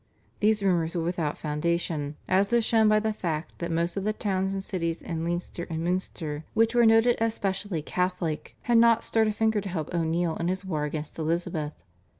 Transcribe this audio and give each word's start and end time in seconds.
These 0.39 0.63
rumours 0.63 0.95
were 0.95 1.03
without 1.03 1.37
foundation, 1.37 2.15
as 2.27 2.51
is 2.51 2.65
shown 2.65 2.89
by 2.89 2.99
the 2.99 3.13
fact 3.13 3.59
that 3.59 3.69
most 3.69 3.95
of 3.95 4.03
the 4.03 4.13
towns 4.13 4.51
and 4.51 4.63
cities 4.63 4.99
in 4.99 5.23
Leinster 5.23 5.67
and 5.69 5.83
Munster 5.83 6.43
which 6.55 6.73
were 6.73 6.87
noted 6.87 7.17
as 7.17 7.35
specially 7.35 7.83
Catholic, 7.83 8.55
had 8.63 8.79
not 8.79 9.03
stirred 9.03 9.27
a 9.27 9.31
finger 9.31 9.61
to 9.61 9.69
help 9.69 9.93
O'Neill 9.93 10.37
in 10.37 10.47
his 10.47 10.65
war 10.65 10.85
against 10.85 11.19
Elizabeth. 11.19 11.73